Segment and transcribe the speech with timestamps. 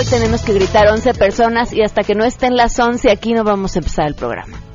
[0.00, 3.44] hoy tenemos que gritar 11 personas y hasta que no estén las 11 aquí no
[3.44, 4.69] vamos a empezar el programa.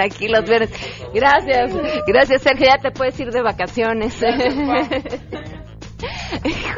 [0.00, 0.70] Aquí los viernes.
[1.12, 1.72] Gracias,
[2.06, 4.22] gracias Sergio, ya te puedes ir de vacaciones.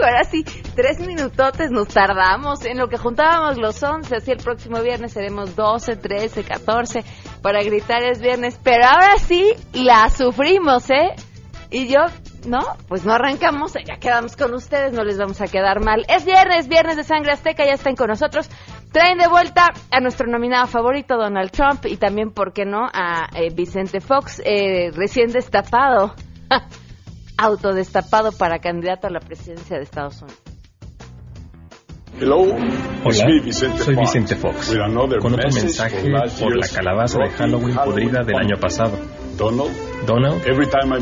[0.03, 0.44] Ahora sí,
[0.75, 5.55] tres minutotes nos tardamos en lo que juntábamos los once, así el próximo viernes seremos
[5.55, 7.05] 12, 13, 14
[7.42, 11.14] para gritar es viernes, pero ahora sí la sufrimos, ¿eh?
[11.70, 12.00] Y yo,
[12.47, 16.05] no, pues no arrancamos, ya quedamos con ustedes, no les vamos a quedar mal.
[16.08, 18.48] Es viernes, viernes de Sangre Azteca, ya están con nosotros.
[18.92, 23.28] Traen de vuelta a nuestro nominado favorito, Donald Trump, y también, ¿por qué no?, a
[23.37, 26.14] eh, Vicente Fox, eh, recién destapado,
[27.38, 30.41] autodestapado para candidato a la presidencia de Estados Unidos.
[32.20, 33.41] Hola, soy
[33.97, 34.76] Vicente Fox,
[35.22, 36.10] con otro mensaje
[36.41, 38.98] por la calabaza de Halloween podrida del año pasado.
[39.37, 40.43] Donald,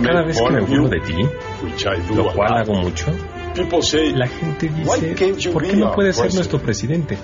[0.05, 3.07] cada vez que me burlo de ti, lo cual hago mucho,
[4.15, 7.17] la gente dice, ¿por qué no puedes ser nuestro presidente?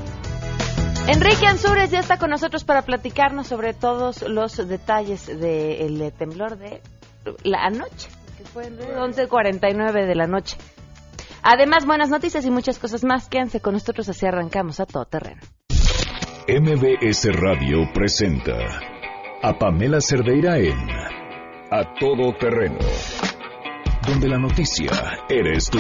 [1.07, 6.81] Enrique Ansures ya está con nosotros para platicarnos sobre todos los detalles del temblor de
[7.43, 10.57] la noche, que fue el 11.49 de la noche.
[11.43, 13.29] Además, buenas noticias y muchas cosas más.
[13.29, 15.43] Quédense con nosotros, así arrancamos a todo terreno.
[16.49, 18.57] MBS Radio presenta
[19.43, 20.89] a Pamela Cerdeira en
[21.71, 22.79] A Todo Terreno,
[24.07, 24.91] donde la noticia
[25.29, 25.79] eres tú.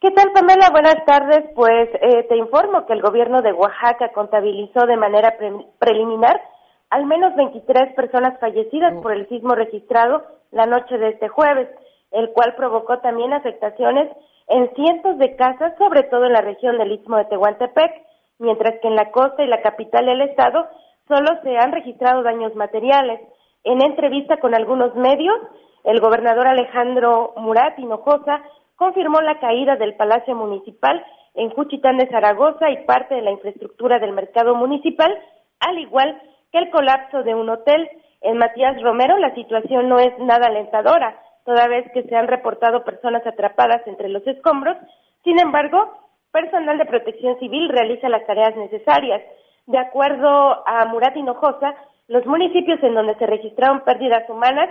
[0.03, 0.67] ¿Qué tal, Pamela?
[0.69, 1.45] Buenas tardes.
[1.55, 5.37] Pues eh, te informo que el gobierno de Oaxaca contabilizó de manera
[5.79, 6.41] preliminar
[6.89, 11.69] al menos 23 personas fallecidas por el sismo registrado la noche de este jueves,
[12.11, 14.09] el cual provocó también afectaciones
[14.49, 17.93] en cientos de casas, sobre todo en la región del Istmo de Tehuantepec,
[18.39, 20.67] mientras que en la costa y la capital del estado
[21.07, 23.21] solo se han registrado daños materiales.
[23.63, 25.39] En entrevista con algunos medios,
[25.85, 28.43] el gobernador Alejandro Murat Hinojosa
[28.83, 31.01] confirmó la caída del Palacio Municipal
[31.35, 35.17] en Juchitán de Zaragoza y parte de la infraestructura del mercado municipal,
[35.61, 36.21] al igual
[36.51, 37.89] que el colapso de un hotel.
[38.19, 42.83] En Matías Romero la situación no es nada alentadora, toda vez que se han reportado
[42.83, 44.75] personas atrapadas entre los escombros.
[45.23, 45.97] Sin embargo,
[46.33, 49.21] personal de protección civil realiza las tareas necesarias.
[49.65, 51.73] De acuerdo a Murat Hinojosa,
[52.09, 54.69] los municipios en donde se registraron pérdidas humanas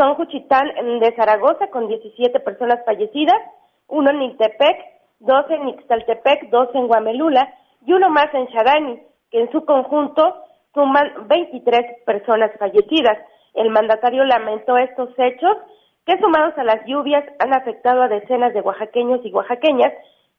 [0.00, 0.66] son Juchitán
[0.98, 3.36] de Zaragoza con 17 personas fallecidas,
[3.86, 4.78] uno en Ixtepec,
[5.18, 7.52] dos en Ixtaltepec, dos en Guamelula
[7.84, 8.98] y uno más en Xarani,
[9.30, 10.36] que en su conjunto
[10.72, 13.18] suman 23 personas fallecidas.
[13.52, 15.54] El mandatario lamentó estos hechos
[16.06, 19.92] que sumados a las lluvias han afectado a decenas de oaxaqueños y oaxaqueñas,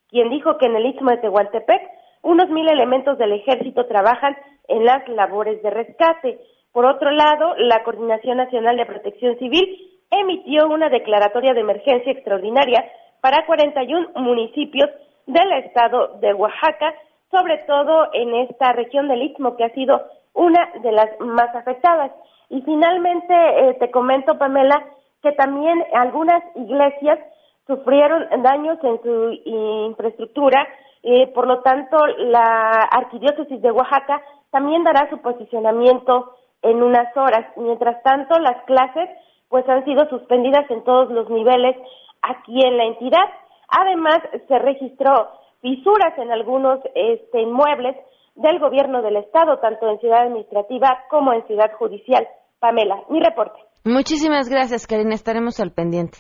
[0.10, 1.84] quien dijo que en el istmo de Tehuantepec
[2.24, 4.36] unos mil elementos del ejército trabajan
[4.68, 6.40] en las labores de rescate.
[6.72, 12.84] Por otro lado, la Coordinación Nacional de Protección Civil emitió una declaratoria de emergencia extraordinaria
[13.22, 14.90] para 41 municipios
[15.28, 16.94] del estado de Oaxaca,
[17.30, 20.02] sobre todo en esta región del Istmo que ha sido
[20.34, 22.12] una de las más afectadas.
[22.50, 24.84] Y finalmente eh, te comento, Pamela,
[25.22, 27.20] que también algunas iglesias
[27.68, 30.68] sufrieron daños en su infraestructura,
[31.04, 34.22] eh, por lo tanto la arquidiócesis de Oaxaca
[34.52, 37.46] también dará su posicionamiento en unas horas.
[37.58, 39.10] Mientras tanto, las clases
[39.50, 41.76] pues han sido suspendidas en todos los niveles
[42.22, 43.26] aquí en la entidad.
[43.68, 45.30] Además, se registró
[45.62, 47.96] fisuras en algunos este, inmuebles
[48.36, 52.28] del gobierno del estado, tanto en ciudad administrativa como en ciudad judicial.
[52.60, 53.60] Pamela, mi reporte.
[53.84, 55.16] Muchísimas gracias, Karina.
[55.16, 56.20] Estaremos al pendiente.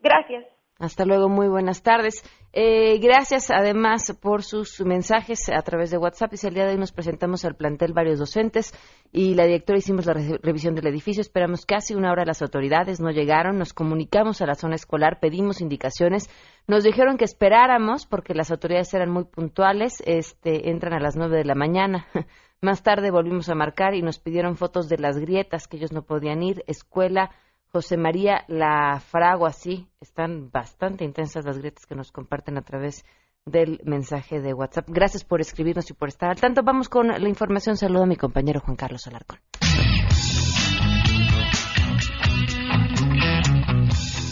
[0.00, 0.44] Gracias.
[0.80, 2.22] Hasta luego, muy buenas tardes.
[2.52, 6.32] Eh, gracias además por sus mensajes a través de WhatsApp.
[6.34, 8.72] Y el día de hoy nos presentamos al plantel varios docentes
[9.10, 11.20] y la directora hicimos la revisión del edificio.
[11.20, 13.58] Esperamos casi una hora las autoridades no llegaron.
[13.58, 16.30] Nos comunicamos a la zona escolar, pedimos indicaciones.
[16.68, 20.00] Nos dijeron que esperáramos porque las autoridades eran muy puntuales.
[20.06, 22.06] Este, entran a las nueve de la mañana.
[22.60, 26.02] Más tarde volvimos a marcar y nos pidieron fotos de las grietas que ellos no
[26.02, 26.62] podían ir.
[26.68, 27.32] Escuela
[27.70, 33.04] José María La Fragua, sí, están bastante intensas las grietas que nos comparten a través
[33.44, 34.88] del mensaje de WhatsApp.
[34.88, 36.62] Gracias por escribirnos y por estar al tanto.
[36.62, 37.76] Vamos con la información.
[37.76, 39.38] Saludo a mi compañero Juan Carlos Alarcón.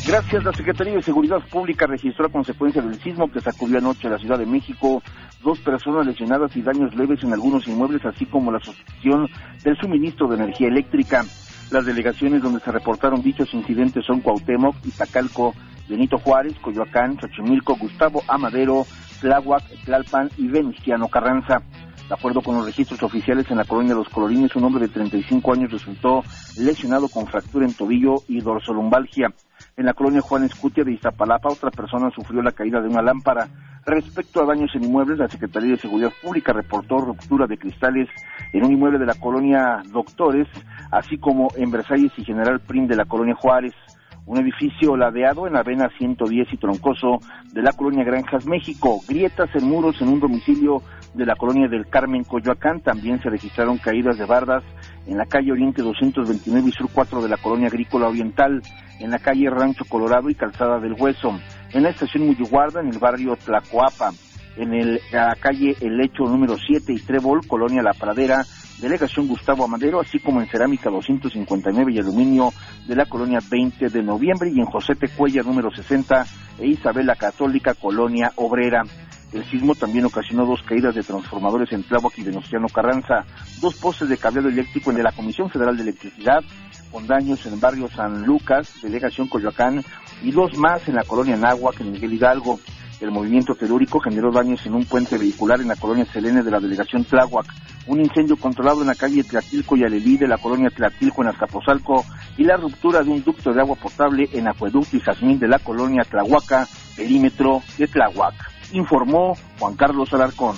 [0.06, 0.44] Gracias.
[0.44, 4.18] La Secretaría de Seguridad Pública registró a consecuencia del sismo que sacudió anoche a la
[4.18, 5.02] Ciudad de México
[5.42, 9.26] dos personas lesionadas y daños leves en algunos inmuebles, así como la suspensión
[9.64, 11.24] del suministro de energía eléctrica.
[11.70, 15.54] Las delegaciones donde se reportaron dichos incidentes son Cuauhtémoc, Iztacalco,
[15.88, 18.86] Benito Juárez, Coyoacán, Xochimilco, Gustavo Amadero,
[19.20, 21.62] Tláhuac, Tlalpan y Venustiano Carranza.
[22.08, 24.92] De acuerdo con los registros oficiales en la colonia de Los Colorines, un hombre de
[24.92, 26.22] 35 años resultó
[26.56, 29.32] lesionado con fractura en tobillo y dorsolumbalgia.
[29.76, 33.48] En la colonia Juan Escutia de Iztapalapa, otra persona sufrió la caída de una lámpara.
[33.86, 38.08] Respecto a daños en inmuebles, la Secretaría de Seguridad Pública reportó ruptura de cristales
[38.52, 40.48] en un inmueble de la colonia Doctores,
[40.90, 43.74] así como en Versalles y General Prim de la colonia Juárez
[44.26, 47.20] un edificio ladeado en Avena 110 y Troncoso
[47.52, 49.00] de la colonia Granjas, México.
[49.08, 50.82] Grietas en muros en un domicilio
[51.14, 52.80] de la colonia del Carmen, Coyoacán.
[52.80, 54.64] También se registraron caídas de bardas
[55.06, 58.60] en la calle Oriente 229 y Sur 4 de la colonia Agrícola Oriental,
[58.98, 61.38] en la calle Rancho Colorado y Calzada del Hueso,
[61.72, 64.10] en la estación Muyuguarda, en el barrio Tlacoapa,
[64.56, 68.44] en el, la calle El Lecho número 7 y Trébol, colonia La Pradera,
[68.80, 72.52] Delegación Gustavo Amadero, así como en Cerámica 259 y Aluminio
[72.86, 76.26] de la colonia 20 de noviembre y en José Tecuella número 60
[76.58, 78.82] e Isabela Católica, colonia obrera.
[79.32, 83.24] El sismo también ocasionó dos caídas de transformadores en Tláhuac y Venustiano Carranza,
[83.60, 86.42] dos postes de cableado eléctrico en la Comisión Federal de Electricidad,
[86.92, 89.82] con daños en barrio San Lucas, delegación Coyoacán,
[90.22, 92.60] y dos más en la colonia Náhuac, en Miguel Hidalgo.
[93.00, 96.60] El movimiento telúrico generó daños en un puente vehicular en la colonia Selene de la
[96.60, 97.46] delegación Tláhuac,
[97.86, 102.04] un incendio controlado en la calle Tlatilco y Alelí de la colonia Tlatilco en Azcapotzalco
[102.38, 105.58] y la ruptura de un ducto de agua potable en Acueducto y Jazmín de la
[105.58, 108.34] colonia Tlahuaca, perímetro de Tláhuac.
[108.72, 110.56] Informó Juan Carlos Alarcón.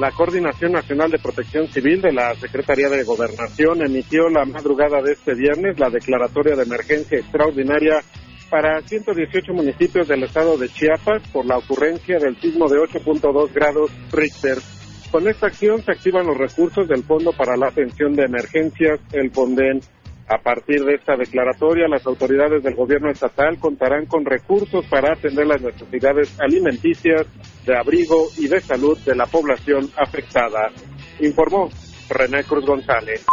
[0.00, 5.12] La Coordinación Nacional de Protección Civil de la Secretaría de Gobernación emitió la madrugada de
[5.12, 8.02] este viernes la declaratoria de emergencia extraordinaria
[8.50, 13.90] para 118 municipios del estado de Chiapas por la ocurrencia del sismo de 8.2 grados
[14.12, 14.58] Richter.
[15.10, 19.30] Con esta acción se activan los recursos del Fondo para la Atención de Emergencias, el
[19.30, 19.80] FONDEN.
[20.28, 25.46] A partir de esta declaratoria, las autoridades del gobierno estatal contarán con recursos para atender
[25.46, 27.26] las necesidades alimenticias,
[27.64, 30.72] de abrigo y de salud de la población afectada.
[31.20, 31.70] Informó
[32.08, 33.24] René Cruz González.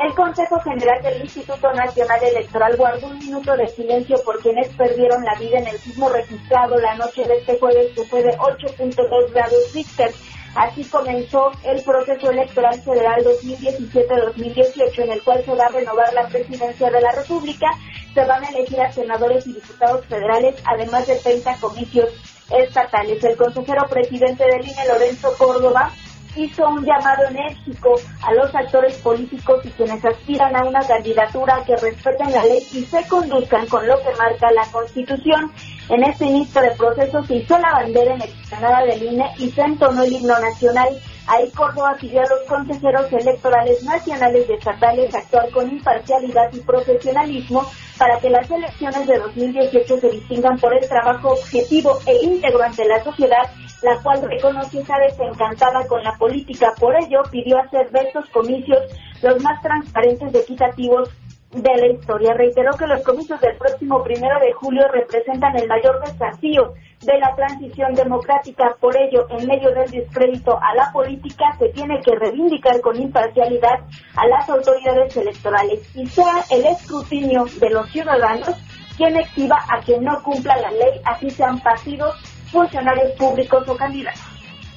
[0.00, 5.22] El Consejo General del Instituto Nacional Electoral guardó un minuto de silencio por quienes perdieron
[5.22, 9.30] la vida en el sismo registrado la noche de este jueves que fue de 8.2
[9.30, 10.10] grados Richter.
[10.54, 16.26] Así comenzó el proceso electoral federal 2017-2018 en el cual se va a renovar la
[16.28, 17.66] presidencia de la República,
[18.14, 22.08] se van a elegir a senadores y diputados federales, además de 30 comicios
[22.50, 23.22] estatales.
[23.22, 25.92] El consejero presidente del INE, Lorenzo Córdoba,
[26.36, 31.76] hizo un llamado enérgico a los actores políticos y quienes aspiran a una candidatura que
[31.76, 35.52] respeten la ley y se conduzcan con lo que marca la Constitución.
[35.88, 39.62] En este inicio de proceso se hizo la bandera en explanada del INE y se
[39.62, 40.88] entonó el himno nacional.
[41.30, 47.64] Ahí Córdoba pidió a los consejeros electorales nacionales y estatales actuar con imparcialidad y profesionalismo
[47.96, 52.84] para que las elecciones de 2018 se distingan por el trabajo objetivo e íntegro ante
[52.84, 53.48] la sociedad,
[53.82, 56.72] la cual reconoce está desencantada con la política.
[56.80, 58.80] Por ello, pidió hacer de estos comicios
[59.22, 61.10] los más transparentes y equitativos
[61.52, 62.34] de la historia.
[62.34, 67.34] Reiteró que los comicios del próximo primero de julio representan el mayor desafío de la
[67.34, 68.76] transición democrática.
[68.80, 73.80] Por ello, en medio del descrédito a la política, se tiene que reivindicar con imparcialidad
[74.16, 78.56] a las autoridades electorales y sea el escrutinio de los ciudadanos
[78.96, 82.14] quien exhiba a quien no cumpla la ley, así sean partidos,
[82.52, 84.20] funcionarios públicos o candidatos.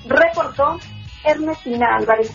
[0.08, 0.80] Reportó
[1.26, 2.32] Ernestina Álvarez.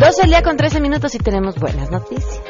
[0.00, 2.40] 12 al día con 13 minutos y tenemos buenas noticias.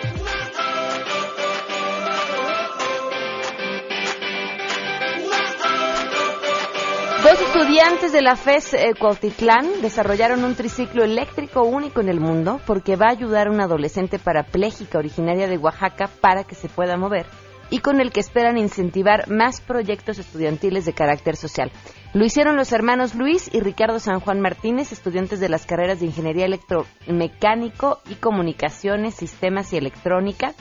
[7.25, 12.61] Dos estudiantes de la FES eh, Cuautitlán desarrollaron un triciclo eléctrico único en el mundo
[12.67, 16.97] porque va a ayudar a una adolescente parapléjica originaria de Oaxaca para que se pueda
[16.97, 17.27] mover
[17.69, 21.73] y con el que esperan incentivar más proyectos estudiantiles de carácter social.
[22.13, 26.07] Lo hicieron los hermanos Luis y Ricardo San Juan Martínez, estudiantes de las carreras de
[26.07, 30.55] Ingeniería Electromecánico y Comunicaciones, Sistemas y Electrónica,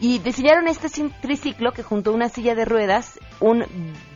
[0.00, 0.88] y diseñaron este
[1.20, 3.66] triciclo que junto a una silla de ruedas, un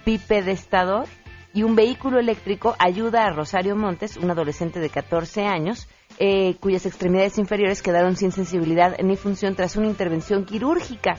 [0.07, 1.05] bipedestador
[1.53, 6.87] y un vehículo eléctrico ayuda a Rosario Montes, un adolescente de 14 años, eh, cuyas
[6.87, 11.19] extremidades inferiores quedaron sin sensibilidad ni función tras una intervención quirúrgica.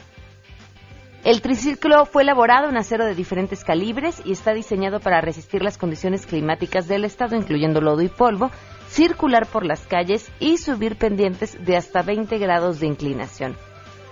[1.23, 5.77] El triciclo fue elaborado en acero de diferentes calibres y está diseñado para resistir las
[5.77, 8.51] condiciones climáticas del estado, incluyendo lodo y polvo,
[8.87, 13.57] circular por las calles y subir pendientes de hasta 20 grados de inclinación.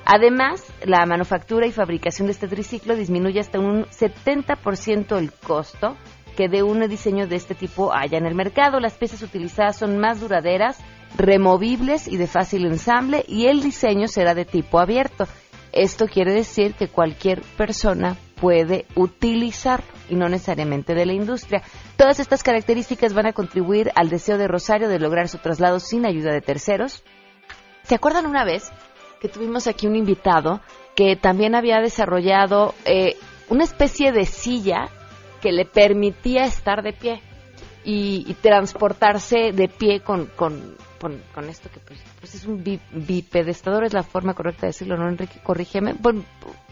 [0.05, 5.95] Además, la manufactura y fabricación de este triciclo disminuye hasta un 70% el costo
[6.35, 8.79] que de un diseño de este tipo haya en el mercado.
[8.79, 10.77] Las piezas utilizadas son más duraderas,
[11.17, 15.27] removibles y de fácil ensamble y el diseño será de tipo abierto.
[15.77, 21.62] Esto quiere decir que cualquier persona puede utilizarlo y no necesariamente de la industria.
[21.98, 26.07] Todas estas características van a contribuir al deseo de Rosario de lograr su traslado sin
[26.07, 27.03] ayuda de terceros.
[27.84, 28.72] ¿Se acuerdan una vez
[29.22, 30.62] que tuvimos aquí un invitado
[30.96, 33.15] que también había desarrollado eh,
[33.50, 34.89] una especie de silla
[35.43, 37.22] que le permitía estar de pie
[37.84, 43.93] y, transportarse de pie con, con, con, esto que pues, pues es un bipedestador, es
[43.93, 45.39] la forma correcta de decirlo, ¿no, Enrique?
[45.41, 45.96] Corrígeme.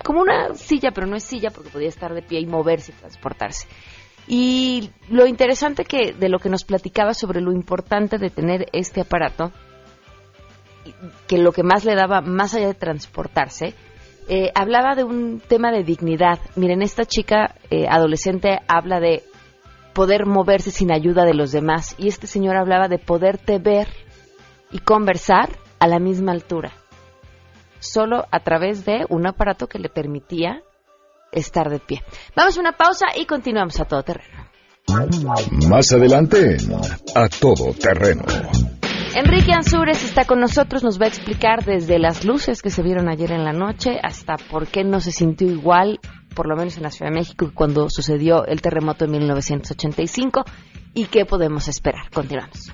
[0.03, 2.95] como una silla, pero no es silla porque podía estar de pie y moverse y
[2.99, 3.67] transportarse.
[4.27, 9.01] Y lo interesante que de lo que nos platicaba sobre lo importante de tener este
[9.01, 9.51] aparato,
[11.27, 13.73] que lo que más le daba, más allá de transportarse,
[14.27, 16.39] eh, hablaba de un tema de dignidad.
[16.55, 19.23] Miren, esta chica eh, adolescente habla de
[19.95, 23.87] poder moverse sin ayuda de los demás y este señor hablaba de poderte ver
[24.71, 25.49] y conversar
[25.79, 26.73] a la misma altura,
[27.79, 30.61] solo a través de un aparato que le permitía
[31.31, 32.03] estar de pie.
[32.35, 34.45] Vamos a una pausa y continuamos a todo terreno.
[35.69, 36.57] Más adelante,
[37.15, 38.23] a todo terreno.
[39.15, 43.07] Enrique Ansures está con nosotros, nos va a explicar desde las luces que se vieron
[43.07, 46.01] ayer en la noche hasta por qué no se sintió igual,
[46.35, 50.45] por lo menos en la Ciudad de México, cuando sucedió el terremoto en 1985
[50.93, 52.09] y qué podemos esperar.
[52.11, 52.71] Continuamos.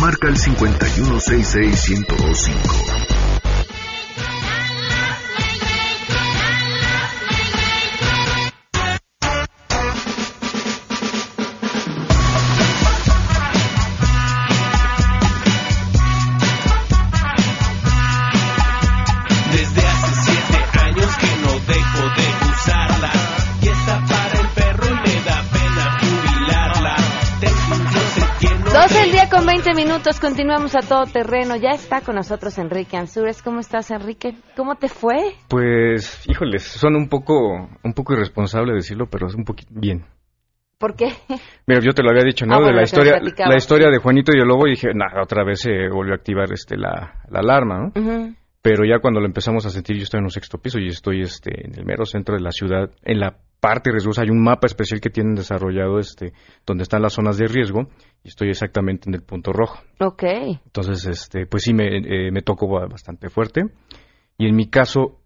[0.00, 3.09] Marca el 5166125.
[29.74, 31.54] 20 minutos, continuamos a todo terreno.
[31.54, 33.40] Ya está con nosotros Enrique Ansures.
[33.40, 34.34] ¿Cómo estás, Enrique?
[34.56, 35.34] ¿Cómo te fue?
[35.48, 40.04] Pues, híjoles, son un poco, un poco irresponsable decirlo, pero es un poquito bien.
[40.76, 41.12] ¿Por qué?
[41.66, 42.56] Mira, yo te lo había dicho, ¿no?
[42.56, 45.44] Ah, de la historia, la historia de Juanito y el Lobo y dije, nada, otra
[45.44, 48.34] vez se volvió a activar este la, alarma, ¿no?
[48.62, 51.20] Pero ya cuando lo empezamos a sentir, yo estoy en un sexto piso y estoy
[51.20, 54.18] este en el mero centro de la ciudad, en la parte de riesgos.
[54.18, 56.32] Hay un mapa especial que tienen desarrollado este,
[56.66, 57.88] donde están las zonas de riesgo
[58.24, 59.82] y estoy exactamente en el punto rojo.
[60.00, 60.24] Ok.
[60.64, 63.62] Entonces, este, pues sí, me, eh, me tocó bastante fuerte.
[64.38, 65.20] Y en mi caso,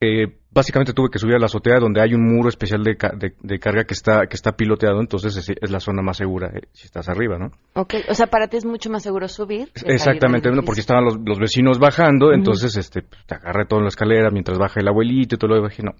[0.00, 3.84] eh, básicamente tuve que subir a la azotea donde hay un muro especial de, carga
[3.84, 7.38] que está que está piloteado, entonces es, la zona más segura eh, si estás arriba,
[7.38, 7.50] ¿no?
[7.74, 9.70] Ok, o sea, para ti es mucho más seguro subir.
[9.84, 14.30] Exactamente, porque estaban los, vecinos bajando, entonces este pues, te agarré todo en la escalera
[14.30, 15.92] mientras baja el abuelito y todo lo demás, no,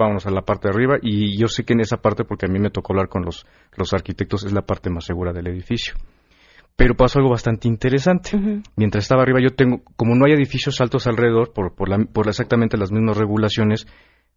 [0.00, 2.48] vámonos a la parte de arriba y yo sé que en esa parte, porque a
[2.48, 5.94] mí me tocó hablar con los, los arquitectos, es la parte más segura del edificio.
[6.76, 8.30] Pero pasó algo bastante interesante.
[8.76, 12.26] Mientras estaba arriba, yo tengo, como no hay edificios altos alrededor, por, por, la, por
[12.28, 13.86] exactamente las mismas regulaciones,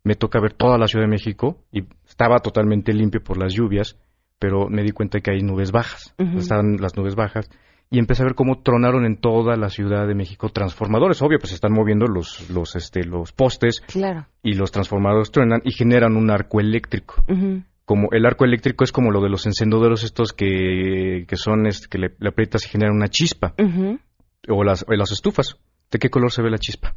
[0.04, 3.98] me toca ver toda la Ciudad de México y estaba totalmente limpio por las lluvias,
[4.40, 6.14] pero me di cuenta que hay nubes bajas.
[6.36, 7.50] Estaban las nubes bajas
[7.94, 11.22] y empecé a ver cómo tronaron en toda la Ciudad de México transformadores.
[11.22, 14.26] Obvio, pues están moviendo los, los, este, los postes claro.
[14.42, 17.24] y los transformadores truenan y generan un arco eléctrico
[17.86, 21.88] como el arco eléctrico es como lo de los encendedores estos que, que son este,
[21.88, 23.54] que le, aprietas y generan una chispa
[24.50, 25.58] o las, las estufas
[25.92, 26.96] ¿de qué color se ve la chispa?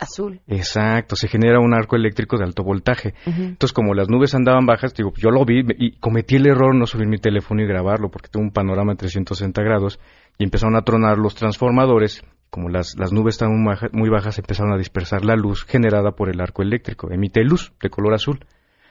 [0.00, 0.40] Azul.
[0.46, 3.14] Exacto se genera un arco eléctrico de alto voltaje.
[3.26, 6.86] Entonces como las nubes andaban bajas digo yo lo vi y cometí el error no
[6.86, 10.00] subir mi teléfono y grabarlo porque tengo un panorama de 360 grados
[10.38, 14.38] y empezaron a tronar los transformadores como las, las nubes estaban muy bajas, muy bajas
[14.38, 17.10] empezaron a dispersar la luz generada por el arco eléctrico.
[17.12, 18.40] Emite luz de color azul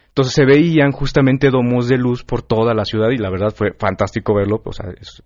[0.09, 3.73] entonces se veían justamente domos de luz por toda la ciudad y la verdad fue
[3.77, 5.23] fantástico verlo, o sea, es,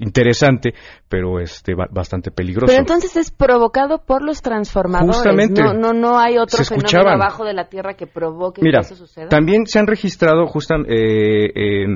[0.00, 0.74] interesante,
[1.08, 2.66] pero este bastante peligroso.
[2.66, 7.44] Pero entonces es provocado por los transformadores, justamente, no, no, no hay otro fenómeno abajo
[7.44, 9.28] de la Tierra que provoque que eso suceda.
[9.28, 11.86] También se han registrado, justamente, eh,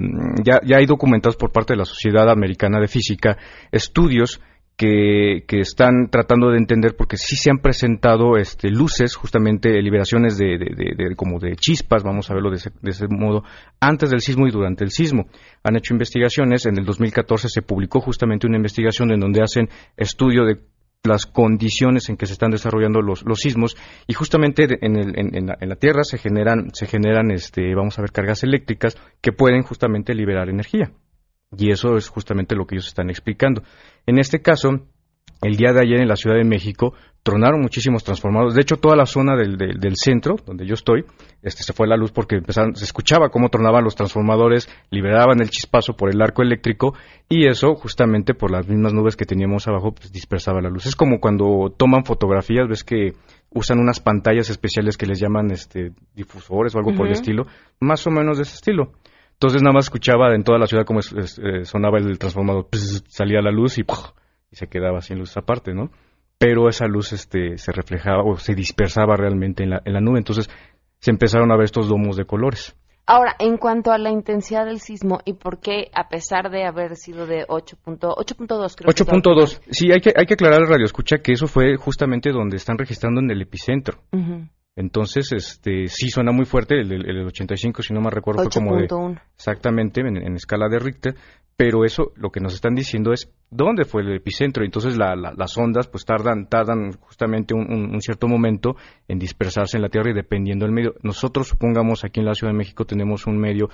[0.42, 3.36] ya, ya hay documentados por parte de la Sociedad Americana de Física
[3.72, 4.40] estudios
[4.78, 10.56] que, están tratando de entender porque sí se han presentado este, luces, justamente liberaciones de,
[11.16, 13.42] como de chispas, vamos a verlo de ese, modo,
[13.80, 15.26] antes del sismo y durante el sismo.
[15.64, 20.44] Han hecho investigaciones, en el 2014 se publicó justamente una investigación en donde hacen estudio
[20.44, 20.60] de
[21.02, 23.76] las condiciones en que se están desarrollando los, los sismos
[24.06, 28.02] y justamente en, en, la, en, la, Tierra se generan, se generan este, vamos a
[28.02, 30.92] ver, cargas eléctricas que pueden justamente liberar energía.
[31.56, 33.62] Y eso es justamente lo que ellos están explicando.
[34.06, 34.86] En este caso,
[35.40, 38.54] el día de ayer en la Ciudad de México tronaron muchísimos transformadores.
[38.54, 41.04] De hecho, toda la zona del, del, centro, donde yo estoy,
[41.42, 45.50] este, se fue la luz porque empezaron, se escuchaba cómo tronaban los transformadores, liberaban el
[45.50, 46.94] chispazo por el arco eléctrico
[47.28, 50.86] y eso, justamente por las mismas nubes que teníamos abajo, pues dispersaba la luz.
[50.86, 53.12] Es como cuando toman fotografías, ves que
[53.50, 57.46] usan unas pantallas especiales que les llaman este, difusores o algo por el estilo,
[57.80, 58.92] más o menos de ese estilo.
[59.38, 62.66] Entonces nada más escuchaba en toda la ciudad cómo eh, sonaba el transformador,
[63.06, 65.92] salía la luz y, y, se quedaba sin luz aparte, ¿no?
[66.38, 70.18] Pero esa luz este, se reflejaba o se dispersaba realmente en la, en la nube,
[70.18, 70.50] entonces
[70.98, 72.76] se empezaron a ver estos domos de colores.
[73.06, 76.96] Ahora, en cuanto a la intensidad del sismo y por qué, a pesar de haber
[76.96, 81.32] sido de 8.2, creo 8.2, sí, hay que, hay que aclarar al radio escucha que
[81.32, 84.00] eso fue justamente donde están registrando en el epicentro.
[84.78, 88.76] Entonces, este, sí suena muy fuerte, el, el, 85, si no me recuerdo, fue como
[88.76, 88.86] de...
[89.34, 91.16] Exactamente, en, escala de Richter,
[91.56, 94.64] pero eso lo que nos están diciendo es dónde fue el epicentro.
[94.64, 98.76] Entonces, las ondas pues tardan, tardan justamente un, cierto momento
[99.08, 100.94] en dispersarse en la Tierra y dependiendo del medio.
[101.02, 103.70] Nosotros, supongamos, aquí en la Ciudad de México tenemos un medio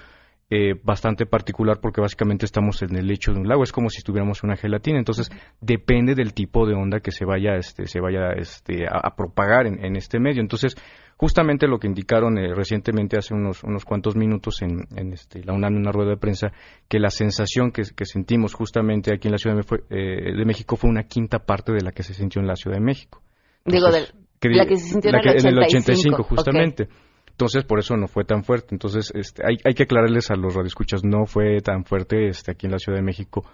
[0.50, 3.98] eh, bastante particular porque básicamente estamos en el lecho de un lago, es como si
[3.98, 5.30] estuviéramos en una gelatina, entonces
[5.61, 9.96] depende del tipo de onda que se vaya, este, se vaya este, a, propagar en,
[9.96, 10.42] este medio.
[10.42, 10.76] Entonces,
[11.16, 15.72] justamente lo que indicaron eh, recientemente hace unos, unos cuantos minutos en, este, la UNAM
[15.72, 16.52] en una rueda de prensa,
[16.88, 21.04] que la sensación que, sentimos justamente aquí en la Ciudad de, eh, México fue una
[21.04, 23.22] quinta parte de la que se sintió en la Ciudad de México.
[23.64, 24.09] Digo, de,
[24.42, 26.22] la que se sintió en, el 85.
[26.22, 26.88] justamente.
[27.35, 28.68] Entonces, por eso no fue tan fuerte.
[28.75, 32.66] Entonces, este, hay, hay que aclararles a los radioescuchas, no fue tan fuerte este, aquí
[32.66, 33.44] en la Ciudad de México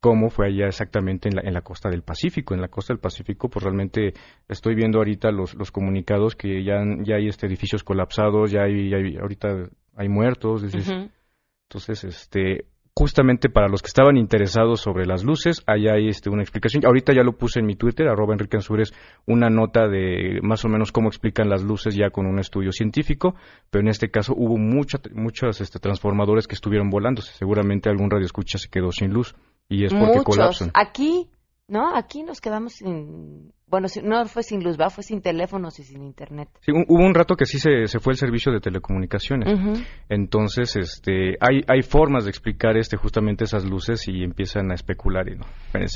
[0.00, 2.54] como fue allá exactamente en la, en la costa del Pacífico.
[2.54, 4.14] En la costa del Pacífico, pues realmente
[4.46, 8.94] estoy viendo ahorita los, los comunicados que ya, ya hay este, edificios colapsados, ya hay,
[8.94, 10.62] hay ahorita hay muertos.
[10.62, 12.66] Entonces, este,
[12.98, 16.84] justamente para los que estaban interesados sobre las luces, ahí hay este, una explicación.
[16.84, 18.92] Ahorita ya lo puse en mi Twitter, arroba Enrique Ansures,
[19.24, 23.36] una nota de más o menos cómo explican las luces ya con un estudio científico,
[23.70, 27.22] pero en este caso hubo muchos muchos este, transformadores que estuvieron volando.
[27.22, 29.36] Seguramente algún radio escucha se quedó sin luz
[29.68, 30.72] y es porque colapsan.
[30.74, 31.28] Aquí
[31.68, 31.94] ¿no?
[31.94, 34.88] Aquí nos quedamos sin, bueno, no fue sin luz, ¿va?
[34.88, 36.48] fue sin teléfonos y sin internet.
[36.60, 39.84] Sí, hubo un rato que sí se, se fue el servicio de telecomunicaciones.
[40.08, 45.28] Entonces, este, hay, hay formas de explicar este justamente esas luces y empiezan a especular
[45.28, 45.44] y no,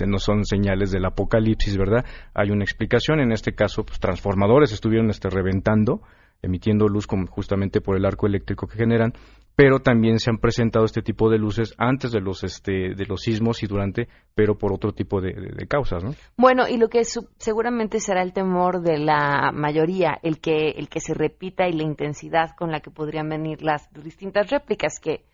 [0.06, 2.04] no son señales del apocalipsis, ¿verdad?
[2.34, 6.02] Hay una explicación, en este caso, pues transformadores estuvieron este, reventando
[6.42, 9.12] emitiendo luz justamente por el arco eléctrico que generan,
[9.54, 13.22] pero también se han presentado este tipo de luces antes de los este de los
[13.22, 15.32] sismos y durante, pero por otro tipo de,
[15.68, 16.14] causas, ¿no?
[16.36, 21.00] Bueno, y lo que seguramente será el temor de la mayoría, el que el que
[21.00, 25.24] se repita y la intensidad con la que podrían venir las distintas réplicas que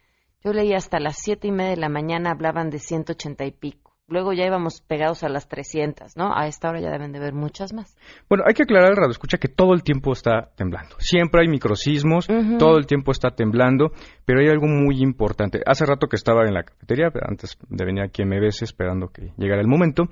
[0.44, 3.87] yo leí hasta las siete y media de la mañana hablaban de 180 y pico
[4.08, 6.34] luego ya íbamos pegados a las 300, ¿no?
[6.34, 7.96] A esta hora ya deben de ver muchas más.
[8.28, 10.96] Bueno, hay que aclarar al radio escucha que todo el tiempo está temblando.
[10.98, 12.26] Siempre hay microsismos,
[12.58, 13.92] todo el tiempo está temblando,
[14.24, 15.60] pero hay algo muy importante.
[15.66, 19.32] Hace rato que estaba en la cafetería, antes de venir aquí a MBS esperando que
[19.36, 20.04] llegara el momento,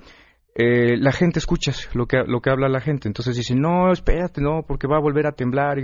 [0.55, 3.07] eh, la gente escucha lo que, lo que habla la gente.
[3.07, 5.77] Entonces dicen, no, espérate, no, porque va a volver a temblar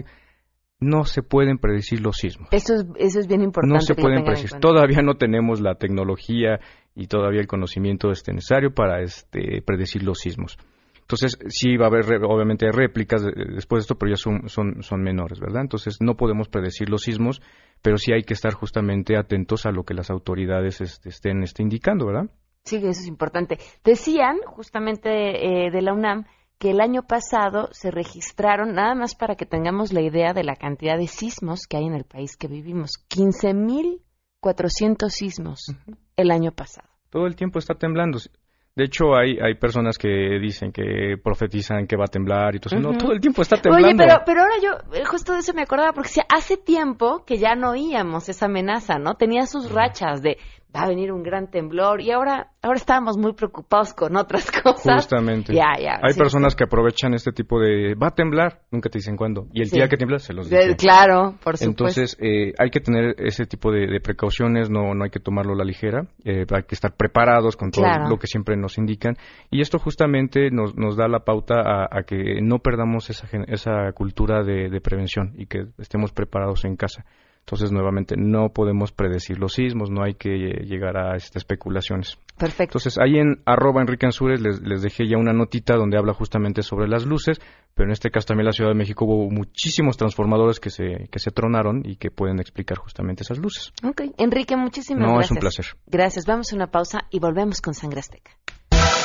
[0.84, 2.50] no se pueden predecir los sismos.
[2.52, 3.74] Eso es, eso es bien importante.
[3.74, 4.60] No se pueden predecir.
[4.60, 6.60] Todavía no tenemos la tecnología
[6.96, 10.58] y todavía el conocimiento este necesario para este, predecir los sismos.
[11.02, 15.04] Entonces, sí va a haber, obviamente, réplicas después de esto, pero ya son, son, son
[15.04, 15.62] menores, ¿verdad?
[15.62, 17.42] Entonces, no podemos predecir los sismos,
[17.82, 21.62] pero sí hay que estar justamente atentos a lo que las autoridades este, estén este,
[21.62, 22.30] indicando, ¿verdad?
[22.64, 23.58] Sí, eso es importante.
[23.84, 26.26] Decían, justamente eh, de la UNAM,
[26.64, 30.56] que el año pasado se registraron, nada más para que tengamos la idea de la
[30.56, 35.76] cantidad de sismos que hay en el país que vivimos, 15.400 sismos
[36.16, 36.88] el año pasado.
[37.10, 38.18] Todo el tiempo está temblando.
[38.78, 40.08] De hecho, hay, hay personas que
[40.40, 42.92] dicen que profetizan que va a temblar y todo eso.
[42.92, 43.90] No, todo el tiempo está temblando.
[43.90, 47.40] Oye, pero, pero ahora yo eh, justo de eso me acordaba, porque hace tiempo que
[47.40, 49.16] ya no oíamos esa amenaza, ¿no?
[49.16, 50.38] Tenía sus rachas de
[50.76, 54.96] va a venir un gran temblor y ahora ahora estábamos muy preocupados con otras cosas.
[54.96, 55.54] Justamente.
[55.62, 59.62] Hay personas que aprovechan este tipo de va a temblar, nunca te dicen cuándo y
[59.62, 60.76] el día que tiembla se los dicen.
[60.76, 61.66] claro, por supuesto.
[61.66, 65.58] Entonces eh, hay que tener ese tipo de, precauciones, no no hay que tomarlo a
[65.58, 69.16] la ligera, eh, hay que estar preparados con todo lo que siempre nos indican
[69.50, 74.44] y esto justamente nos, nos da la pauta a, que no perdamos esa esa cultura
[74.44, 77.06] de prevención y que estemos preparados en casa.
[77.46, 82.18] Entonces, nuevamente, no podemos predecir los sismos, no hay que llegar a estas especulaciones.
[82.38, 82.78] Perfecto.
[82.78, 86.62] Entonces, ahí en arroba Enrique Ansures les, les, dejé ya una notita donde habla justamente
[86.62, 87.42] sobre las luces,
[87.76, 91.10] pero en este caso también en la Ciudad de México hubo muchísimos transformadores que se,
[91.12, 93.74] que se tronaron y que pueden explicar justamente esas luces.
[93.84, 94.04] Ok.
[94.18, 95.16] Enrique, muchísimas gracias.
[95.16, 95.66] No, es un placer.
[95.86, 96.26] Gracias.
[96.26, 98.32] Vamos a una pausa y volvemos con Sangre Azteca.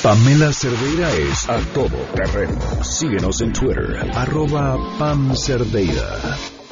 [0.02, 2.56] Pamela Cerdeira es a todo terreno.
[2.84, 6.57] Síguenos en Twitter, arroba Pam Cerdeira.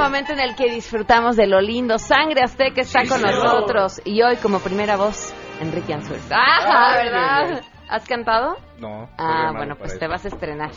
[0.00, 1.98] Momento en el que disfrutamos de lo lindo.
[1.98, 4.00] Sangre Azteca está con nosotros.
[4.04, 6.26] Y hoy, como primera voz, Enrique Ansures.
[6.32, 7.60] ¡Ah, verdad!
[7.88, 8.56] ¿Has cantado?
[8.78, 9.08] No.
[9.18, 10.70] Ah, bueno, pues te vas a estrenar.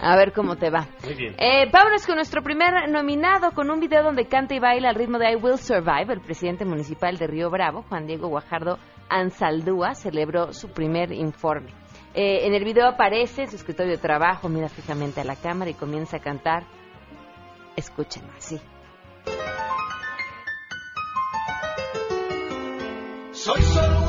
[0.00, 0.86] A ver cómo te va.
[1.04, 1.34] Muy bien.
[1.36, 5.18] Eh, vámonos con nuestro primer nominado con un video donde canta y baila al ritmo
[5.18, 6.12] de I Will Survive.
[6.12, 8.78] El presidente municipal de Río Bravo, Juan Diego Guajardo
[9.10, 11.72] Ansaldúa, celebró su primer informe.
[12.14, 15.74] Eh, en el video aparece su escritorio de trabajo, mira fijamente a la cámara y
[15.74, 16.62] comienza a cantar
[17.76, 18.60] Escúchenlo así.
[23.32, 24.03] Soy solo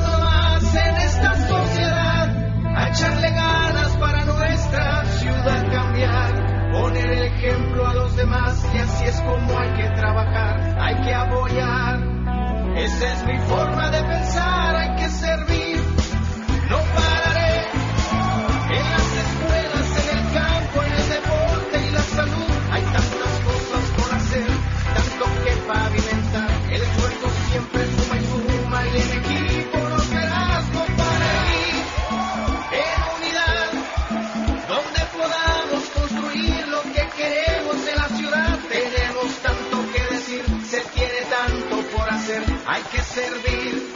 [42.90, 43.94] que servir,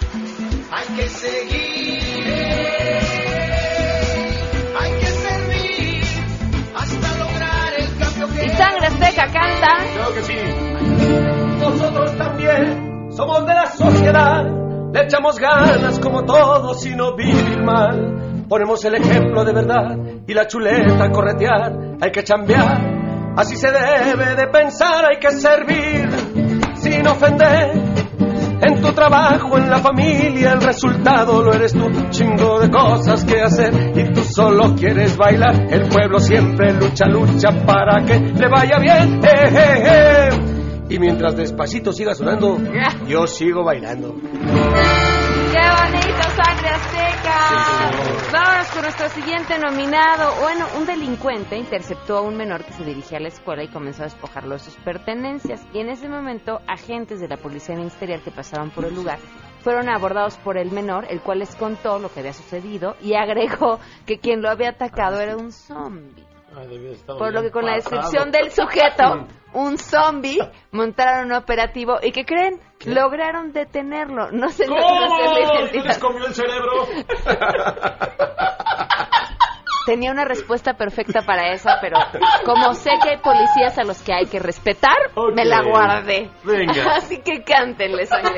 [0.70, 2.02] hay que seguir.
[4.78, 6.04] Hay que servir
[6.74, 8.46] hasta lograr el cambio que...
[8.46, 9.76] Y sangre azteca canta.
[9.94, 10.80] Creo que sí
[11.60, 14.44] nosotros también somos de la sociedad.
[14.92, 18.44] Le echamos ganas como todos y no vivir mal.
[18.48, 21.96] Ponemos el ejemplo de verdad y la chuleta a corretear.
[22.00, 26.08] Hay que chambear, así se debe de pensar, hay que servir
[26.74, 27.99] sin ofender.
[28.62, 31.88] En tu trabajo, en la familia, el resultado lo eres tú.
[32.10, 35.66] Chingo de cosas que hacer y tú solo quieres bailar.
[35.70, 39.20] El pueblo siempre lucha, lucha para que le vaya bien.
[39.24, 40.28] Eh, eh, eh.
[40.90, 42.58] Y mientras despacito siga sonando,
[43.06, 44.16] yo sigo bailando.
[45.70, 47.90] ¡Qué bonito, sangre azteca!
[48.32, 50.40] Vámonos con nuestro siguiente nominado.
[50.40, 54.02] Bueno, un delincuente interceptó a un menor que se dirigía a la escuela y comenzó
[54.02, 55.64] a despojarlo de sus pertenencias.
[55.72, 59.20] Y en ese momento, agentes de la policía ministerial que pasaban por el lugar
[59.60, 63.78] fueron abordados por el menor, el cual les contó lo que había sucedido y agregó
[64.06, 66.29] que quien lo había atacado era un zombie.
[67.06, 70.38] Por lo que con la descripción del sujeto, un zombie,
[70.72, 74.30] montaron un operativo y que creen, lograron detenerlo.
[74.32, 74.80] No se ¿Cómo?
[75.72, 76.86] ¿Les comió el cerebro?
[79.86, 81.96] Tenía una respuesta perfecta para eso, pero
[82.44, 84.96] como sé que hay policías a los que hay que respetar,
[85.34, 86.30] me la guardé.
[86.44, 86.96] Venga.
[86.96, 88.36] Así que cántenle, sangre.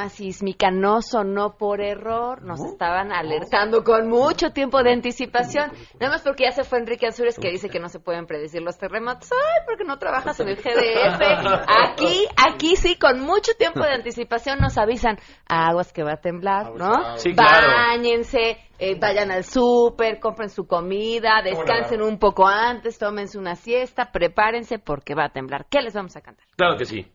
[0.00, 2.42] Alarma sísmica no sonó por error.
[2.42, 5.72] Nos estaban alertando con mucho tiempo de anticipación.
[5.98, 8.62] Nada más porque ya se fue Enrique Azures que dice que no se pueden predecir
[8.62, 9.30] los terremotos.
[9.32, 11.20] Ay, porque no trabajas en el GDF.
[11.68, 16.72] Aquí, aquí sí, con mucho tiempo de anticipación nos avisan aguas que va a temblar,
[16.74, 17.16] ¿no?
[17.16, 17.68] Sí, claro.
[17.68, 24.10] Báñense, eh, vayan al súper, compren su comida, descansen un poco antes, tómense una siesta,
[24.12, 25.66] prepárense porque va a temblar.
[25.68, 26.46] ¿Qué les vamos a cantar?
[26.56, 27.06] Claro que sí.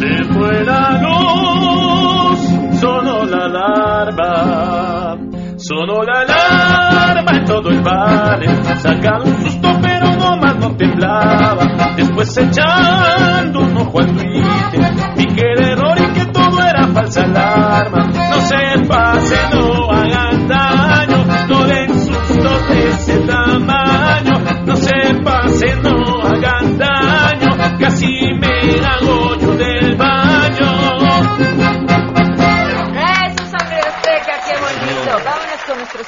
[0.00, 2.38] Se fue la luz,
[2.80, 5.18] sonó la alarma,
[5.58, 8.50] sonó la alarma en todo el barrio.
[8.76, 11.92] Sacaron un susto, pero no más no temblaba.
[11.98, 17.24] Después echando un ojo al Twitter, vi que era error y que todo era falsa
[17.24, 18.06] alarma.
[18.06, 19.59] No se pasen, no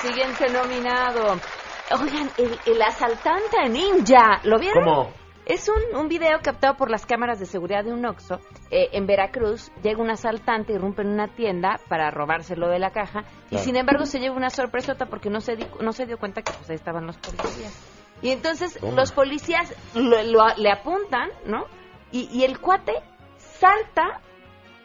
[0.03, 1.41] siguiente nominado.
[2.01, 4.85] Oigan, el, el asaltante ninja, ¿lo vieron?
[4.85, 5.13] ¿Cómo?
[5.45, 8.39] Es un, un video captado por las cámaras de seguridad de un Oxxo
[8.71, 9.73] eh, en Veracruz.
[9.83, 14.07] Llega un asaltante, irrumpe en una tienda para robárselo de la caja y sin embargo
[14.07, 16.77] se lleva una sorpresota porque no se, di- no se dio cuenta que pues ahí
[16.77, 17.77] estaban los policías.
[18.23, 21.65] Y entonces los policías lo- lo- le apuntan, ¿no?
[22.13, 22.93] Y, y el cuate
[23.37, 24.21] salta,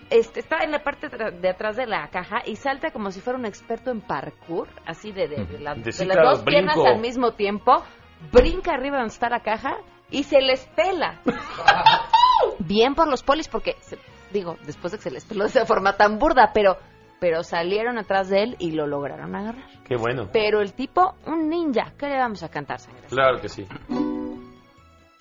[0.10, 3.38] este, está en la parte de atrás de la caja y salta como si fuera
[3.38, 6.44] un experto en parkour, así de, de, de la- De de sí, las claro, dos
[6.44, 7.84] piernas al mismo tiempo,
[8.32, 9.78] brinca arriba donde está la caja
[10.10, 11.20] y se les pela.
[12.60, 14.00] Bien por los polis, porque, se-
[14.32, 16.78] digo, después de que se les peló de esa forma tan burda, pero,
[17.20, 19.66] pero salieron atrás de él y lo lograron agarrar.
[19.86, 20.30] Qué bueno.
[20.32, 23.08] Pero el tipo, un ninja, ¿qué le vamos a cantar, sangre?
[23.10, 23.66] Claro que sí.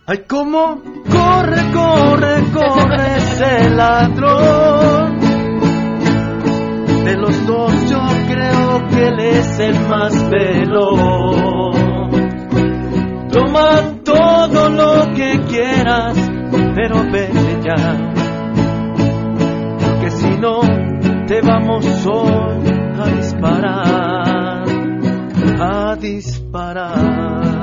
[0.09, 5.19] Ay, cómo corre, corre, corre ese ladrón.
[7.05, 11.77] De los dos yo creo que él es el más veloz.
[13.33, 16.17] Toma todo lo que quieras,
[16.77, 18.13] pero vete ya.
[19.81, 20.61] Porque si no,
[21.27, 22.63] te vamos hoy
[22.97, 24.65] a disparar,
[25.59, 27.56] a disparar.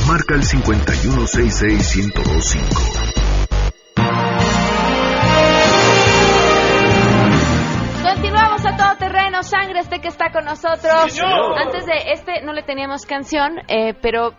[0.07, 3.21] Marca el 5166125.
[8.03, 11.19] Continuamos a todo terreno, sangre Azteca está con nosotros.
[11.57, 14.31] Antes de este no le teníamos canción, eh, pero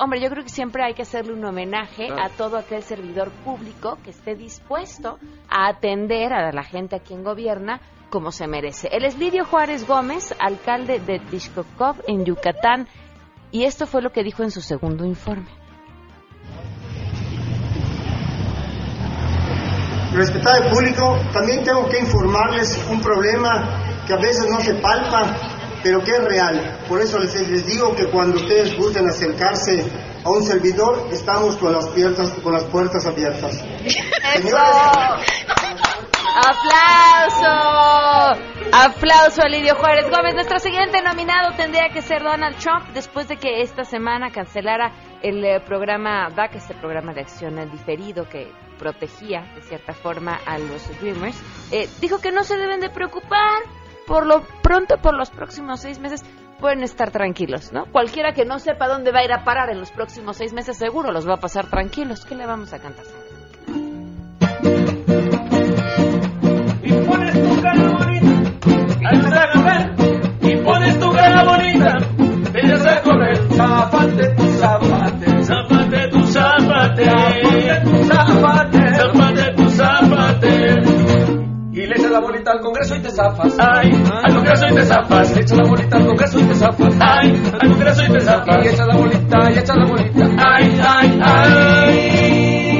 [0.00, 3.98] hombre, yo creo que siempre hay que hacerle un homenaje a todo aquel servidor público
[4.02, 8.88] que esté dispuesto a atender a la gente a quien gobierna como se merece.
[8.90, 12.88] Él es Lidio Juárez Gómez, alcalde de Tishkokov en Yucatán,
[13.52, 15.48] y esto fue lo que dijo en su segundo informe.
[20.12, 26.02] Respetado público, también tengo que informarles un problema que a veces no se palpa, pero
[26.02, 26.84] que es real.
[26.88, 29.84] Por eso les, les digo que cuando ustedes gusten acercarse
[30.24, 33.64] a un servidor, estamos con las, puertas, con las puertas abiertas.
[36.36, 37.50] ¡Aplauso!
[38.72, 40.34] Aplauso a Lidio Juárez Gómez.
[40.34, 45.44] Nuestro siguiente nominado tendría que ser Donald Trump después de que esta semana cancelara el
[45.44, 50.88] eh, programa DAC, este programa de acción diferido que protegía de cierta forma a los
[51.00, 51.38] Dreamers.
[51.72, 53.62] Eh, dijo que no se deben de preocupar.
[54.10, 56.24] Por lo pronto, por los próximos seis meses,
[56.58, 57.86] pueden estar tranquilos, ¿no?
[57.92, 60.76] Cualquiera que no sepa dónde va a ir a parar en los próximos seis meses,
[60.76, 62.24] seguro los va a pasar tranquilos.
[62.24, 63.04] ¿Qué le vamos a cantar?
[85.60, 85.96] La bolita.
[87.00, 87.28] Ay.
[88.64, 90.24] Y echas la bolita, y echas la bolita.
[90.38, 92.70] Ay, ay, ay.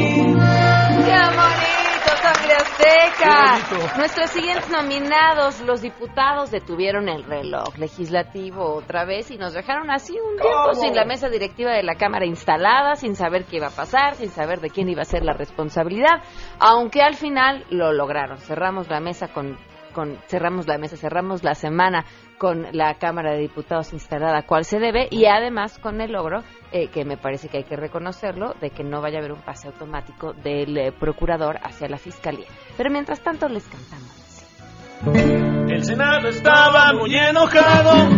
[3.97, 10.14] Nuestros siguientes nominados, los diputados detuvieron el reloj legislativo otra vez y nos dejaron así
[10.19, 13.77] un tiempo sin la mesa directiva de la Cámara instalada, sin saber qué iba a
[13.77, 16.23] pasar, sin saber de quién iba a ser la responsabilidad,
[16.59, 18.38] aunque al final lo lograron.
[18.38, 19.59] Cerramos la mesa con
[20.27, 22.05] cerramos la mesa, cerramos la semana
[22.39, 26.89] con la Cámara de Diputados instalada cual se debe y además con el logro, eh,
[26.89, 29.69] que me parece que hay que reconocerlo, de que no vaya a haber un pase
[29.69, 32.47] automático del eh, procurador hacia la Fiscalía.
[32.77, 34.21] Pero mientras tanto les cantamos.
[35.69, 38.11] El Senado estaba muy enojado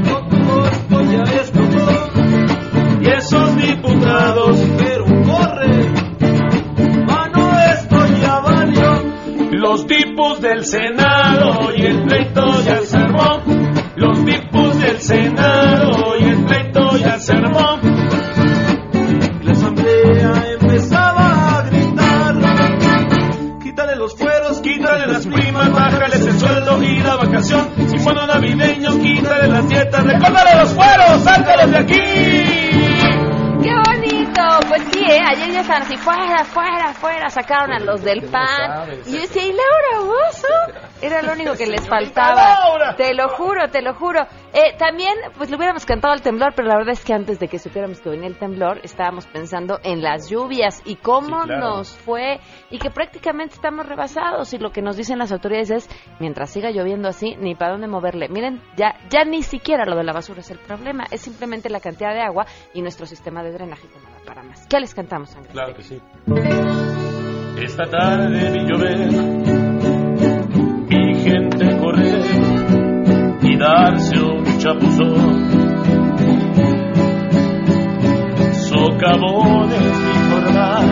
[3.00, 6.01] y esos diputados pero corre
[9.62, 13.44] Los tipos del Senado y el pleito ya se armó.
[13.94, 17.78] Los tipos del Senado y el pleito ya se armó.
[19.44, 22.34] La asamblea empezaba a gritar.
[23.62, 27.70] Quítale los fueros, quítale las primas, bájales el sueldo y la vacación.
[27.88, 30.91] Si fueron navideños, quítale las dietas, recórdale los fueros,
[35.62, 38.88] estaban así, fuera, fuera, fuera, sacaron a los del PAN.
[39.06, 40.48] Y yo decía, ¿y Laura Bozo?
[41.02, 42.94] Era lo único que les faltaba.
[42.96, 44.20] Te lo juro, te lo juro.
[44.52, 47.48] Eh, también, pues le hubiéramos cantado al temblor, pero la verdad es que antes de
[47.48, 52.38] que supiéramos que venía el temblor, estábamos pensando en las lluvias y cómo nos fue
[52.70, 56.70] y que prácticamente estamos rebasados y lo que nos dicen las autoridades es, mientras siga
[56.70, 58.28] lloviendo así, ni para dónde moverle.
[58.28, 61.80] Miren, ya, ya ni siquiera lo de la basura es el problema, es simplemente la
[61.80, 64.66] cantidad de agua y nuestro sistema de drenaje que nada para más.
[64.68, 65.52] ¿Qué les cantamos, Ángel?
[65.52, 66.00] Claro que sí.
[67.58, 69.41] Esta tarde vi llover
[71.22, 72.24] gente correr
[73.42, 75.82] y darse un chapuzón.
[78.52, 80.91] Socavones y formar,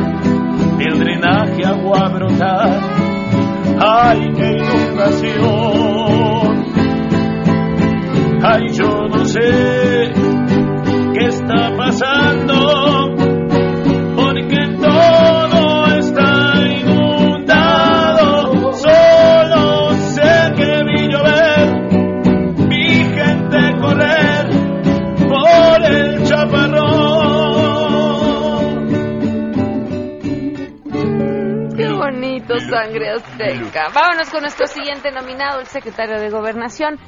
[35.31, 36.99] nominado, el secretario de Gobernación,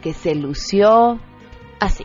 [0.00, 1.18] que se lució
[1.80, 2.04] así.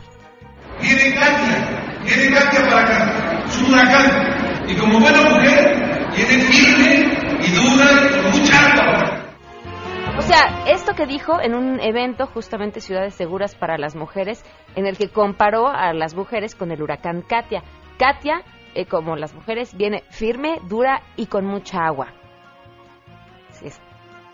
[0.80, 4.68] Viene Katia, viene Katia para acá, su huracán.
[4.68, 7.86] Y como buena mujer, viene firme y dura
[8.34, 9.34] y agua.
[10.18, 14.86] O sea, esto que dijo en un evento justamente Ciudades Seguras para las Mujeres, en
[14.86, 17.62] el que comparó a las mujeres con el huracán Katia.
[17.98, 18.42] Katia,
[18.74, 22.17] eh, como las mujeres, viene firme, dura y con mucha agua.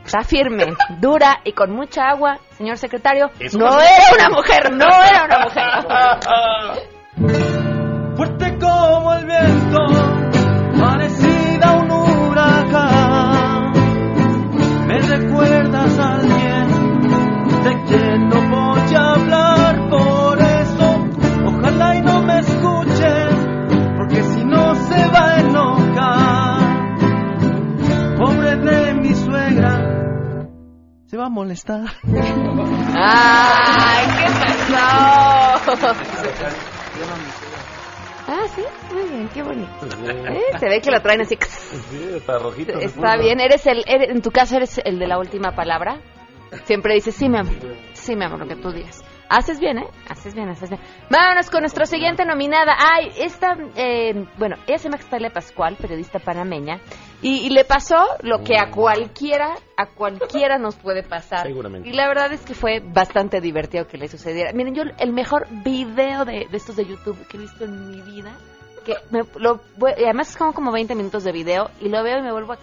[0.04, 0.66] Está firme,
[1.00, 3.30] dura y con mucha agua, señor secretario.
[3.58, 5.64] No era una mujer, no era una mujer.
[8.16, 10.13] Fuerte como el viento,
[39.62, 40.58] ¿Eh?
[40.58, 41.36] Se ve que lo traen así.
[41.40, 42.78] Sí, está rojito.
[42.78, 46.00] Está bien, eres el, en tu caso eres el de la última palabra.
[46.64, 47.54] Siempre dices, sí, mi amor,
[47.94, 49.04] sí, mi amor, lo que tú digas.
[49.28, 49.86] Haces bien, ¿eh?
[50.08, 50.80] Haces bien, haces bien.
[51.10, 52.76] Vámonos con nuestra siguiente nominada.
[52.78, 56.78] Ay, esta, eh, bueno, ella se llama Pascual, periodista panameña,
[57.22, 61.46] y, le pasó lo que a cualquiera, a cualquiera nos puede pasar.
[61.46, 61.88] Seguramente.
[61.88, 64.52] Y la verdad es que fue bastante divertido que le sucediera.
[64.52, 68.36] Miren, yo el mejor video de, estos de YouTube que he visto en mi vida,
[68.84, 72.22] que me, lo, además es como, como 20 minutos de video, y lo veo y
[72.22, 72.58] me vuelvo a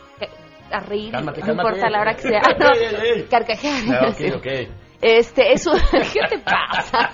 [0.71, 2.41] a reír, no importa la hora que sea.
[2.61, 2.73] Ah,
[3.29, 3.83] carcajear.
[3.89, 4.13] Ah.
[5.01, 5.73] Este, es un...
[5.91, 7.09] ¿Qué te pasa?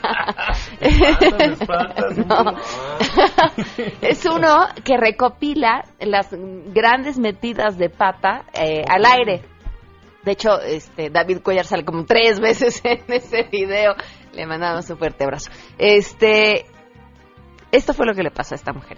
[2.28, 2.58] no.
[4.02, 9.42] es uno que recopila las grandes metidas de pata eh, al aire.
[10.24, 13.96] De hecho, este, David Cuellar sale como tres veces en ese video.
[14.34, 15.50] Le mandamos un fuerte abrazo.
[15.78, 16.66] Este,
[17.72, 18.98] esto fue lo que le pasó a esta mujer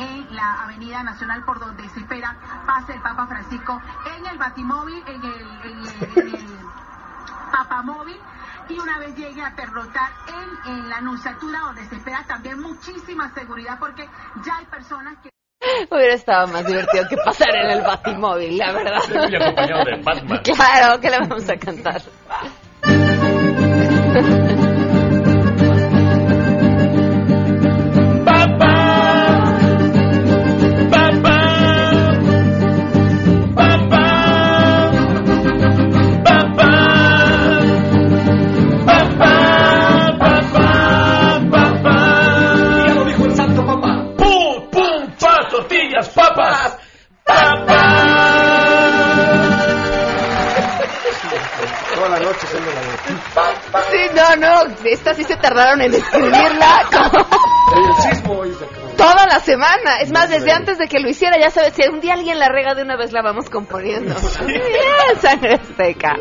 [0.00, 2.34] en la Avenida Nacional por donde se espera
[2.66, 3.80] pase el Papa Francisco
[4.16, 6.38] en el Batimóvil, en el, en el,
[7.52, 8.16] Papamóvil
[8.68, 13.34] y una vez llegue a perrotar en, en la anunciatura donde se espera también muchísima
[13.34, 14.08] seguridad porque
[14.44, 15.30] ya hay personas que
[15.90, 19.00] Hubiera estado más divertido que pasar en el Batimóvil, la verdad.
[19.08, 20.40] Muy acompañado de Batman.
[20.44, 22.00] Claro, que le vamos a cantar.
[53.90, 56.86] Sí, no, no, esta sí se tardaron en escribirla.
[58.96, 59.96] Toda la semana.
[60.00, 62.48] Es más, desde antes de que lo hiciera, ya sabes, si un día alguien la
[62.48, 64.14] rega de una vez la vamos componiendo.
[64.42, 66.14] Muy bien, sangre azteca.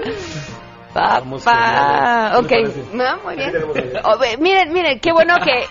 [0.93, 2.39] Papá.
[2.39, 2.51] Ok,
[2.93, 3.53] no, muy bien.
[4.39, 5.51] Miren, miren, qué bueno que...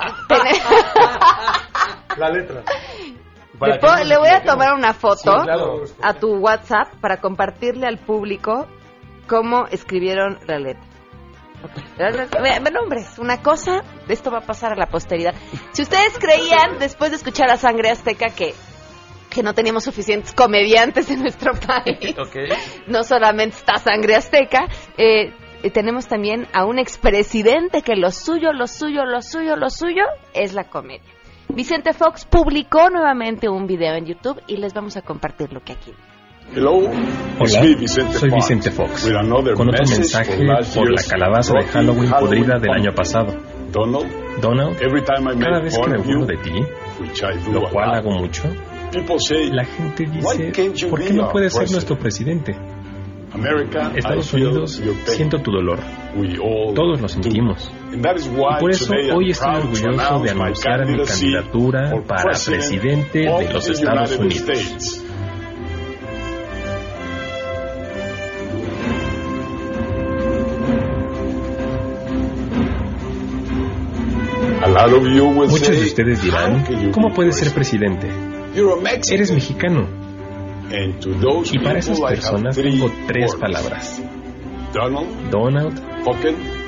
[2.16, 2.62] La letra.
[3.60, 5.32] Le, voy a tomar una foto
[6.02, 8.66] a tu WhatsApp para compartirle al público
[9.26, 10.82] cómo escribieron la letra.
[12.38, 15.34] Bueno, hombre, una cosa, esto va a pasar a la posteridad.
[15.72, 18.54] Si ustedes creían, después de escuchar a Sangre Azteca, que,
[19.28, 22.14] que no teníamos suficientes comediantes en nuestro país,
[22.86, 25.32] no solamente está Sangre Azteca, eh,
[25.72, 30.54] tenemos también a un expresidente que lo suyo, lo suyo, lo suyo, lo suyo es
[30.54, 31.17] la comedia.
[31.48, 35.72] Vicente Fox publicó nuevamente un video en YouTube y les vamos a compartir lo que
[35.72, 35.92] aquí.
[36.56, 39.10] Hola, soy Vicente Fox,
[39.54, 43.34] con otro mensaje por la calabaza de Halloween podrida del año pasado.
[43.70, 46.52] Donald, cada vez que me burlo de ti,
[47.52, 48.44] lo cual hago mucho,
[49.52, 52.56] la gente dice, ¿por qué no puedes ser nuestro presidente?
[53.94, 55.78] Estados Unidos, siento tu dolor.
[56.74, 57.70] Todos lo sentimos.
[57.92, 57.96] Y
[58.60, 65.04] por eso hoy estoy orgulloso de anunciar mi candidatura para presidente de los Estados Unidos.
[75.50, 78.08] Muchos de ustedes dirán, ¿cómo puedes ser presidente?
[79.10, 80.07] Eres mexicano.
[80.70, 84.02] Y para esas personas tengo tres palabras.
[84.72, 85.82] Donald,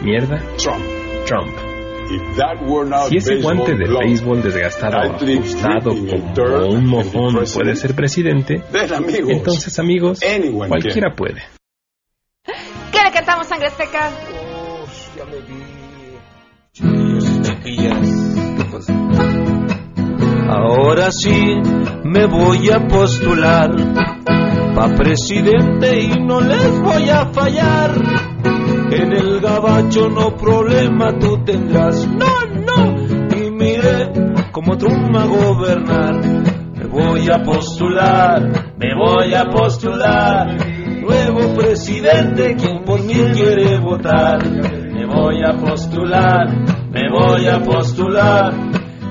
[0.03, 1.71] mierda, Trump.
[3.09, 8.63] Si ese guante de béisbol desgastado ajustado como un mojón puede ser presidente,
[9.29, 10.21] entonces amigos,
[10.67, 11.43] cualquiera puede.
[12.45, 14.11] ¿Qué le cantamos, Sangre Azteca?
[20.53, 21.61] Ahora sí
[22.03, 23.71] me voy a postular
[24.75, 27.93] pa' presidente y no les voy a fallar.
[28.91, 32.27] En el gabacho no problema tú tendrás, no,
[32.67, 33.37] no.
[33.37, 34.11] Y mire
[34.51, 36.21] como Trump a gobernar.
[36.75, 40.49] Me voy a postular, me voy a postular.
[41.01, 44.45] Nuevo presidente, quien por mí quiere votar.
[44.51, 46.49] Me voy a postular,
[46.91, 48.70] me voy a postular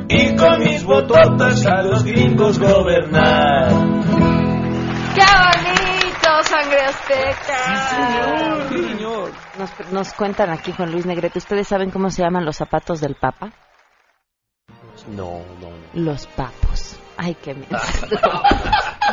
[0.09, 3.69] y con mis bototas a los gringos gobernar.
[5.13, 8.67] ¡Qué bonito, sangre azteca!
[8.69, 9.31] Sí, señor.
[9.59, 13.15] Nos, nos cuentan aquí Juan Luis Negrete, ¿ustedes saben cómo se llaman los zapatos del
[13.15, 13.51] Papa?
[15.07, 15.69] No, no.
[15.93, 16.99] Los papos.
[17.15, 17.67] Ay, qué miedo.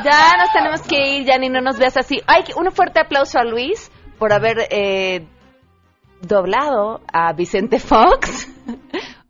[0.05, 2.23] ya nos tenemos que ir, ya ni no nos veas así.
[2.27, 5.27] Ay, un fuerte aplauso a Luis por haber eh,
[6.23, 8.49] doblado a Vicente Fox.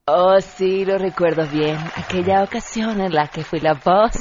[0.09, 1.77] Oh, sí, lo recuerdo bien.
[1.97, 4.13] Aquella ocasión en la que fui la voz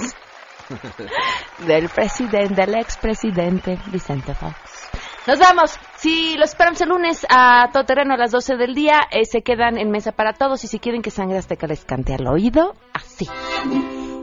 [1.67, 4.55] del presidente, del expresidente Vicente Fox.
[5.27, 5.77] Nos vamos.
[5.97, 9.43] Si los esperamos el lunes a todo terreno a las 12 del día, eh, se
[9.43, 10.63] quedan en mesa para todos.
[10.63, 13.29] Y si quieren que Sangre Azteca les cante al oído, así.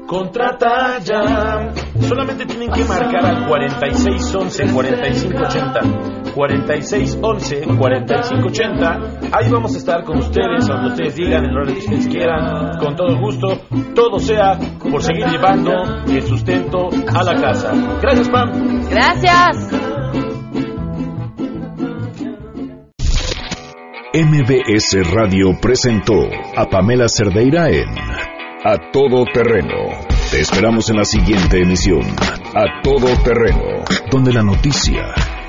[0.08, 1.72] Contrata ya.
[2.08, 6.21] Solamente tienen que marcar al 4611-4580.
[6.34, 9.30] 4611-4580.
[9.32, 12.94] Ahí vamos a estar con ustedes, donde ustedes digan, en hora que ustedes quieran, con
[12.96, 13.62] todo gusto.
[13.94, 15.72] Todo sea por seguir llevando
[16.06, 17.72] el sustento a la casa.
[18.00, 18.50] Gracias, Pam.
[18.90, 19.70] Gracias.
[24.14, 27.88] MBS Radio presentó a Pamela Cerdeira en
[28.62, 29.88] A Todo Terreno.
[30.30, 32.02] Te esperamos en la siguiente emisión,
[32.54, 35.14] A Todo Terreno, donde la noticia